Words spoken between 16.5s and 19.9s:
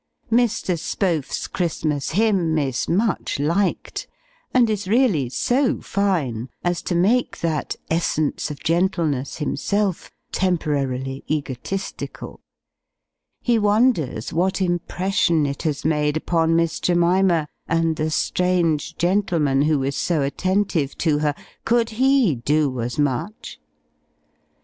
Miss Jemima, and the strange gentleman who